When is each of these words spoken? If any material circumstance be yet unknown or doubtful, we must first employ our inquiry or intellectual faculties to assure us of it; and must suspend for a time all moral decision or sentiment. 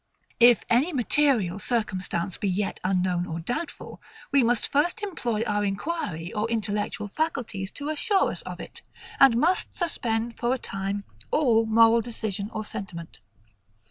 If 0.39 0.63
any 0.67 0.91
material 0.93 1.59
circumstance 1.59 2.35
be 2.35 2.49
yet 2.49 2.79
unknown 2.83 3.27
or 3.27 3.39
doubtful, 3.39 4.01
we 4.31 4.41
must 4.41 4.67
first 4.71 5.03
employ 5.03 5.43
our 5.45 5.63
inquiry 5.63 6.33
or 6.33 6.49
intellectual 6.49 7.09
faculties 7.09 7.69
to 7.73 7.89
assure 7.89 8.31
us 8.31 8.41
of 8.41 8.59
it; 8.59 8.81
and 9.19 9.37
must 9.37 9.75
suspend 9.75 10.37
for 10.39 10.55
a 10.55 10.57
time 10.57 11.03
all 11.29 11.67
moral 11.67 12.01
decision 12.01 12.49
or 12.51 12.65
sentiment. 12.65 13.19